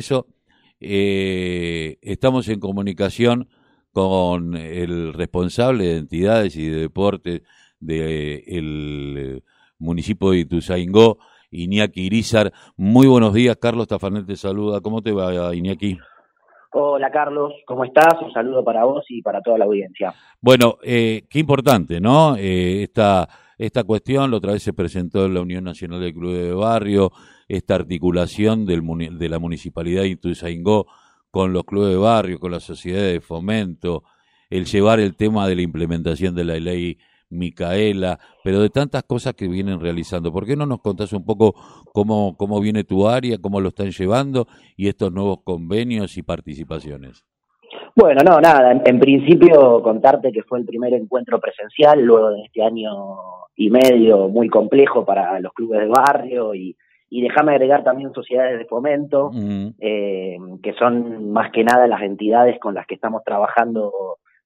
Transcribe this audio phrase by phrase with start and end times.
[0.00, 0.26] eso,
[0.80, 3.48] eh, estamos en comunicación
[3.92, 7.42] con el responsable de entidades y de deportes
[7.78, 9.42] del
[9.78, 11.18] municipio de Ituzaingó,
[11.50, 12.50] Iñaki Irizar.
[12.76, 14.80] Muy buenos días, Carlos Tafanel te saluda.
[14.80, 15.98] ¿Cómo te va, Iñaki?
[16.72, 18.14] Hola Carlos, ¿cómo estás?
[18.22, 20.14] Un saludo para vos y para toda la audiencia.
[20.40, 22.36] Bueno, eh, qué importante, ¿no?
[22.36, 23.28] Eh, esta,
[23.60, 27.12] esta cuestión, la otra vez se presentó en la Unión Nacional de Clubes de Barrio,
[27.46, 28.82] esta articulación del,
[29.18, 30.86] de la Municipalidad de Ituzaingó
[31.30, 34.04] con los clubes de barrio, con la sociedad de fomento,
[34.48, 36.96] el llevar el tema de la implementación de la ley
[37.28, 40.32] Micaela, pero de tantas cosas que vienen realizando.
[40.32, 41.54] ¿Por qué no nos contás un poco
[41.92, 47.24] cómo, cómo viene tu área, cómo lo están llevando y estos nuevos convenios y participaciones?
[47.96, 52.62] Bueno, no, nada, en, principio contarte que fue el primer encuentro presencial luego de este
[52.62, 52.90] año
[53.56, 56.76] y medio muy complejo para los clubes de barrio y,
[57.10, 59.32] y déjame agregar también sociedades de fomento,
[59.80, 63.92] eh, que son más que nada las entidades con las que estamos trabajando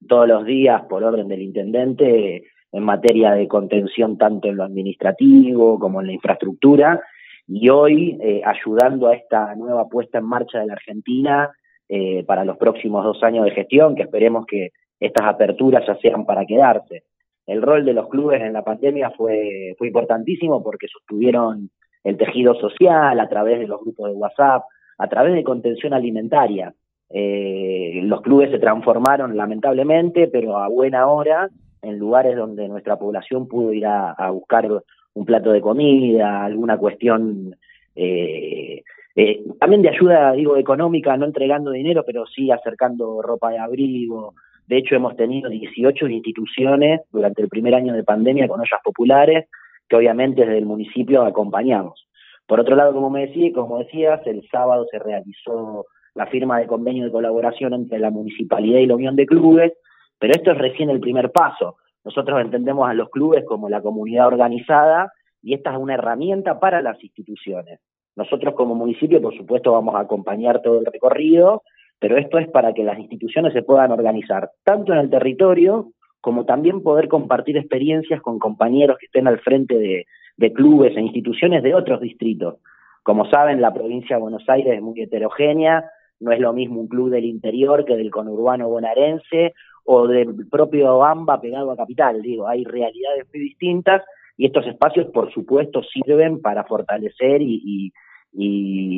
[0.07, 5.79] todos los días por orden del intendente en materia de contención tanto en lo administrativo
[5.79, 7.01] como en la infraestructura
[7.47, 11.51] y hoy eh, ayudando a esta nueva puesta en marcha de la Argentina
[11.89, 14.69] eh, para los próximos dos años de gestión, que esperemos que
[14.99, 17.03] estas aperturas ya sean para quedarse.
[17.45, 21.69] El rol de los clubes en la pandemia fue, fue importantísimo porque sostuvieron
[22.03, 24.63] el tejido social a través de los grupos de WhatsApp,
[24.97, 26.73] a través de contención alimentaria.
[27.09, 31.49] Eh, los clubes se transformaron lamentablemente, pero a buena hora,
[31.81, 34.67] en lugares donde nuestra población pudo ir a, buscar
[35.13, 37.55] un plato de comida, alguna cuestión
[37.95, 38.83] eh,
[39.15, 44.33] eh, también de ayuda, digo, económica, no entregando dinero, pero sí acercando ropa de abrigo.
[44.67, 49.47] De hecho, hemos tenido 18 instituciones durante el primer año de pandemia con ollas populares,
[49.87, 52.07] que obviamente desde el municipio acompañamos.
[52.45, 56.67] Por otro lado, como me decía, como decías, el sábado se realizó la firma de
[56.67, 59.73] convenio de colaboración entre la municipalidad y la Unión de Clubes,
[60.19, 61.77] pero esto es recién el primer paso.
[62.03, 65.11] Nosotros entendemos a los clubes como la comunidad organizada
[65.41, 67.79] y esta es una herramienta para las instituciones.
[68.15, 71.63] Nosotros como municipio, por supuesto, vamos a acompañar todo el recorrido,
[71.99, 76.45] pero esto es para que las instituciones se puedan organizar tanto en el territorio como
[76.45, 81.75] también poder compartir experiencias con compañeros que estén al frente de, clubes e instituciones de
[81.75, 82.55] otros distritos.
[83.03, 85.85] Como saben, la provincia de Buenos Aires es muy heterogénea,
[86.19, 91.03] no es lo mismo un club del interior que del conurbano bonaerense o del propio
[91.03, 94.01] AMBA pegado a Capital, digo, hay realidades muy distintas
[94.37, 97.93] y estos espacios, por supuesto, sirven para fortalecer y,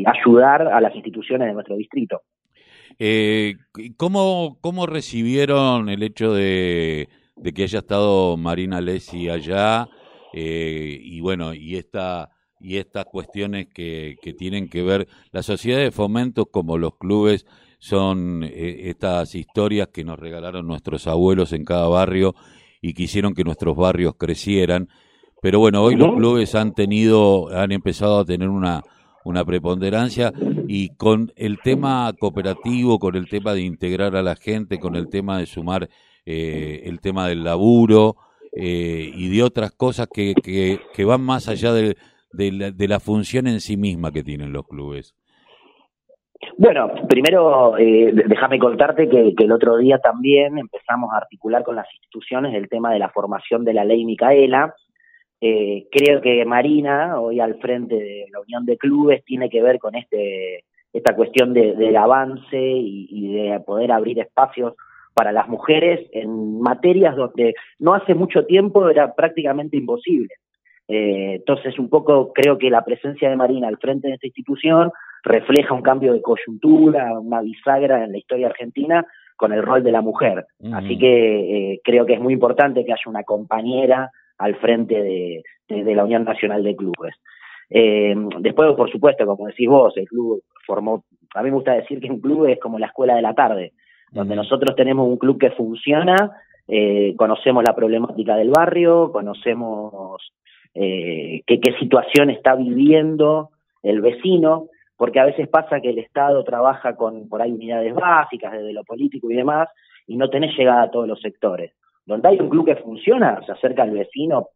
[0.06, 2.22] ayudar a las instituciones de nuestro distrito.
[3.00, 3.56] Eh,
[3.96, 7.09] ¿cómo, ¿Cómo recibieron el hecho de,
[7.56, 9.88] que haya estado Marina Lessi allá
[10.34, 15.86] eh, y bueno, y esta y estas cuestiones que, que tienen que ver, las sociedades
[15.86, 17.46] de fomento como los clubes
[17.78, 22.34] son eh, estas historias que nos regalaron nuestros abuelos en cada barrio
[22.81, 24.90] y que hicieron que nuestros barrios crecieran.
[25.40, 28.81] Pero bueno, hoy los clubes han tenido, han empezado a tener una,
[29.27, 30.31] una preponderancia
[30.67, 35.09] y con el tema cooperativo, con el tema de integrar a la gente, con el
[35.09, 35.89] tema de sumar
[36.25, 38.15] eh, el tema del laburo
[38.53, 41.97] eh, y de otras cosas que, que, que van más allá de,
[42.31, 45.15] de, la, función en sí misma que tienen los clubes.
[46.57, 51.88] Bueno, primero eh, déjame contarte que, el otro día también empezamos a articular con las
[51.94, 54.73] instituciones el tema de la formación de la ley Micaela.
[55.40, 59.80] Eh, creo que Marina, hoy al frente de la Unión de Clubes, tiene que ver
[59.80, 64.74] con este esta cuestión del avance y, de poder abrir espacios
[65.14, 70.34] para las mujeres en materias donde no hace mucho tiempo era prácticamente imposible.
[70.88, 74.92] Eh, entonces, un poco creo que la presencia de Marina al frente de esta institución
[75.24, 79.06] refleja un cambio de coyuntura, una bisagra en la historia argentina
[79.36, 80.46] con el rol de la mujer.
[80.74, 85.96] Así que eh, creo que es muy importante que haya una compañera al frente de,
[85.96, 87.16] la Unión Nacional de Clubes.
[87.70, 91.03] Eh, después, por supuesto, como decís vos, el club formó,
[91.36, 93.74] a mí me gusta decir que un club es como la escuela de la tarde,
[94.12, 96.31] donde nosotros tenemos un club que funciona,
[96.68, 100.34] eh, conocemos la problemática del barrio, conocemos
[100.74, 103.50] eh, qué, qué situación está viviendo
[103.83, 108.54] el vecino, porque a veces pasa que el Estado trabaja con por ahí unidades básicas
[108.54, 109.69] desde lo político y demás,
[110.07, 111.74] y no tenés llegada a todos los sectores.
[112.07, 114.48] Donde hay un club que funciona, se acerca al vecino,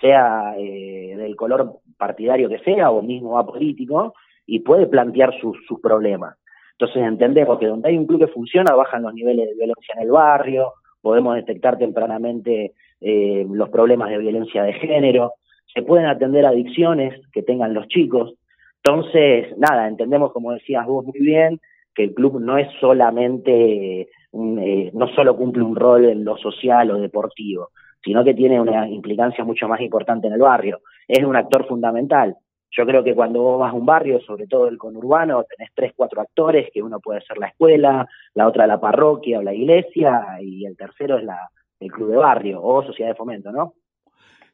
[0.00, 4.14] sea eh, del color partidario que sea o mismo apolítico,
[4.46, 6.36] y puede plantear sus, problemas.
[6.72, 10.02] Entonces entendemos que donde hay un club que funciona, bajan los niveles de violencia en
[10.02, 10.72] el barrio,
[11.02, 15.34] podemos detectar tempranamente eh, los problemas de violencia de género,
[15.74, 18.34] se pueden atender adicciones que tengan los chicos.
[18.82, 21.60] Entonces, nada, entendemos, como decías vos muy bien,
[21.94, 26.90] que el club no es solamente, eh, no solo cumple un rol en lo social
[26.90, 27.70] o deportivo,
[28.02, 30.80] sino que tiene una implicancia mucho más importante en el barrio.
[31.06, 32.36] Es un actor fundamental.
[32.70, 35.92] Yo creo que cuando vos vas a un barrio, sobre todo el conurbano, tenés tres,
[35.96, 40.38] cuatro actores, que uno puede ser la escuela, la otra la parroquia o la iglesia,
[40.40, 41.50] y el tercero es la,
[41.80, 43.74] el club de barrio o sociedad de fomento, ¿no?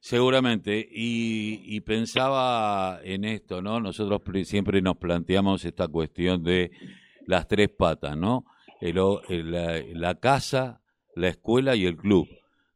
[0.00, 3.80] Seguramente, y, pensaba en esto, ¿no?
[3.80, 6.70] Nosotros siempre nos planteamos esta cuestión de
[7.26, 8.44] las tres patas, ¿no?
[8.80, 10.82] La, casa,
[11.14, 12.28] la escuela y el club,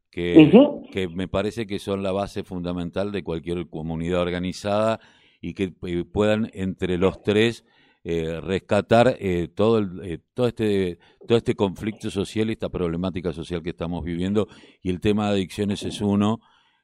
[0.09, 0.51] que,
[0.91, 4.99] que me parece que son la base fundamental de cualquier comunidad organizada
[5.41, 7.65] y que eh, puedan entre los tres
[8.03, 13.61] eh, rescatar eh, todo el, todo este todo este conflicto social y esta problemática social
[13.61, 14.47] que estamos viviendo.
[14.81, 16.39] Y el tema de adicciones es uno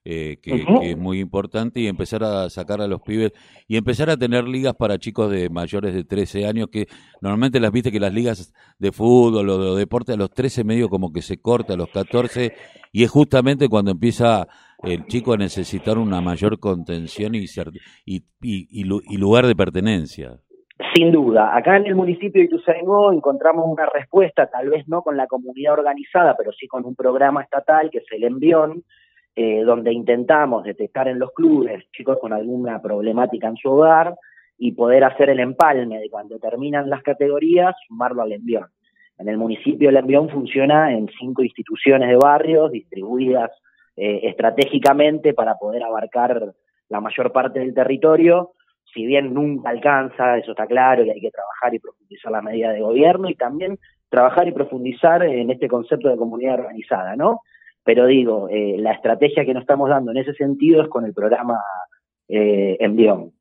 [0.09, 3.33] eh, que, es muy importante, y empezar a sacar a los pibes
[3.67, 6.85] y empezar a tener ligas para chicos de mayores de 13 años, que
[7.19, 10.87] normalmente las viste que las ligas de fútbol o de deporte a los 13 medio
[10.87, 12.53] como que se corta, a los 14,
[12.93, 14.47] y es justamente cuando empieza
[14.81, 17.43] el chico a necesitar una mayor contención y,
[18.05, 20.39] y, y, lugar de pertenencia.
[20.93, 25.17] Sin duda, acá en el municipio de Ituzaingó encontramos una respuesta, tal vez no con
[25.17, 28.85] la comunidad organizada, pero sí con un programa estatal que es el Envión,
[29.39, 34.15] eh, donde intentamos detectar en los clubes chicos con alguna problemática en su hogar
[34.57, 38.65] y poder hacer el empalme de cuando terminan las categorías, sumarlo al envión.
[39.19, 43.51] En el municipio el envión funciona en cinco instituciones de barrios distribuidas
[43.95, 46.55] eh, estratégicamente para poder abarcar
[46.89, 48.53] la mayor parte del territorio,
[48.91, 52.71] si bien nunca alcanza, eso está claro, y hay que trabajar y profundizar la medida
[52.71, 53.77] de gobierno y también
[54.09, 57.41] trabajar y profundizar en este concepto de comunidad organizada, ¿no?
[57.87, 61.13] Pero digo, eh, la estrategia que nos estamos dando en ese sentido es con el
[61.13, 61.57] programa
[62.27, 63.31] eh, Envión.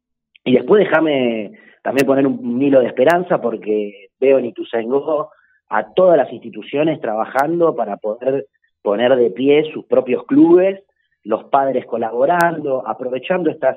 [0.44, 1.50] Y después déjame
[1.82, 5.30] también poner un, hilo de esperanza porque veo en Ituzaingó
[5.68, 8.46] a todas las instituciones trabajando para poder
[8.82, 10.80] poner de pie sus propios clubes,
[11.24, 13.76] los padres colaborando, aprovechando estas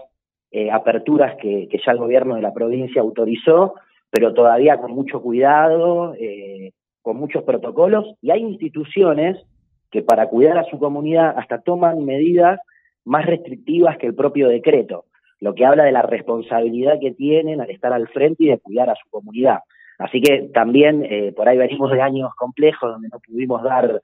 [0.51, 3.73] eh, aperturas que, que, ya el gobierno de la provincia autorizó,
[4.11, 9.43] pero todavía con mucho cuidado, eh, con muchos protocolos, y hay instituciones
[9.91, 12.59] que para cuidar a su comunidad hasta toman medidas
[13.05, 15.05] más restrictivas que el propio decreto,
[15.39, 18.89] lo que habla de la responsabilidad que tienen al estar al frente y de cuidar
[18.89, 19.59] a su comunidad.
[19.97, 24.01] Así que también eh, por ahí venimos de años complejos donde no pudimos dar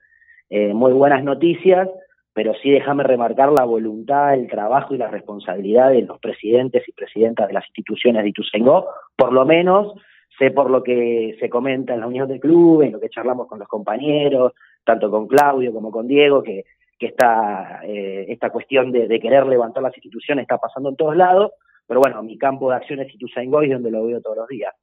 [0.50, 1.88] eh, muy buenas noticias,
[2.32, 6.92] pero sí déjame remarcar la voluntad, el trabajo y la responsabilidad de los presidentes y
[6.92, 8.86] presidentas de las instituciones de Ituzaingó,
[9.16, 9.94] por lo menos
[10.38, 13.46] sé por lo que se comenta en la unión del club, en lo que charlamos
[13.48, 14.52] con los compañeros,
[14.84, 16.64] tanto con Claudio como con Diego, que,
[16.98, 21.52] que esta, eh, esta cuestión de, querer levantar las instituciones está pasando en todos lados,
[21.86, 24.74] pero bueno, mi campo de acción es Ituzaingó y donde lo veo todos los días.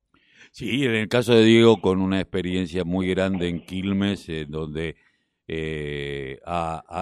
[0.51, 4.95] Sí, en el caso de Diego, con una experiencia muy grande en Quilmes, en donde
[5.47, 6.39] eh,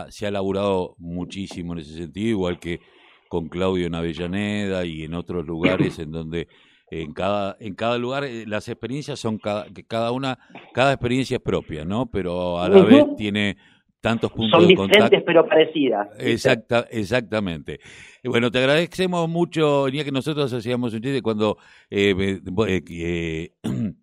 [0.10, 2.80] se ha laburado muchísimo en ese sentido, igual que
[3.28, 6.48] con Claudio en Avellaneda y en otros lugares en donde
[6.92, 10.38] en cada, en cada lugar eh, las experiencias son cada, cada una,
[10.74, 12.12] cada experiencia es propia, ¿no?
[12.12, 13.58] Pero a la vez tiene
[14.02, 15.00] tantos puntos de contacto.
[15.00, 16.10] Son diferentes pero parecidas.
[16.20, 17.80] Exacta, exactamente.
[18.24, 21.58] Bueno, te agradecemos mucho, ya que nosotros hacíamos un chiste cuando
[21.90, 22.42] eh,
[22.90, 23.52] eh,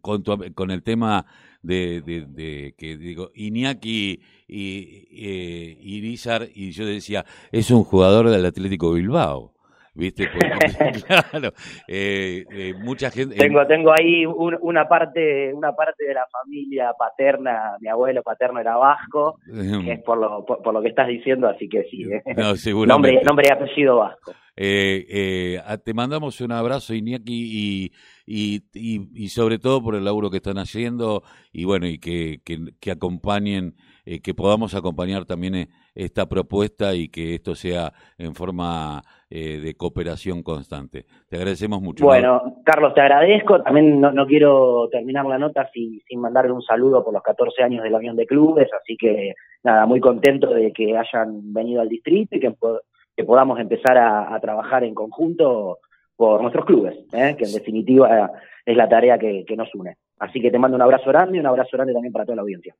[0.00, 1.26] con, con el tema
[1.62, 8.44] de, de, que digo Iñaki y, y Irizar y yo decía es un jugador del
[8.44, 9.53] Atlético Bilbao
[9.94, 10.28] ¿viste?
[11.06, 11.52] claro,
[11.88, 13.36] eh, eh, mucha gente...
[13.36, 18.76] Tengo, tengo ahí una, parte, una parte de la familia paterna, mi abuelo paterno era
[18.76, 22.04] vasco, que es por lo, por, lo que estás diciendo, así que sí.
[22.10, 22.22] ¿eh?
[22.36, 22.54] No,
[22.86, 24.34] nombre, nombre y apellido vasco.
[24.56, 27.92] Eh, te mandamos un abrazo, Iñaki, y,
[28.26, 28.62] y,
[29.14, 33.74] y, sobre todo por el laburo que están haciendo y bueno, y que, que, acompañen,
[34.04, 40.42] que podamos acompañar también esta propuesta y que esto sea en forma eh, de cooperación
[40.42, 41.06] constante.
[41.28, 42.04] Te agradecemos mucho.
[42.04, 43.62] Bueno, Carlos, te agradezco.
[43.62, 47.82] También no, quiero terminar la nota sin, sin mandarle un saludo por los 14 años
[47.82, 51.88] de la Unión de Clubes, así que nada, muy contento de que hayan venido al
[51.88, 52.54] distrito y que,
[53.16, 55.78] que podamos empezar a, trabajar en conjunto
[56.16, 57.34] por nuestros clubes, ¿eh?
[57.36, 58.30] que en definitiva
[58.64, 59.96] es la tarea que, que nos une.
[60.18, 62.42] Así que te mando un abrazo grande y un abrazo grande también para toda la
[62.42, 62.72] audiencia.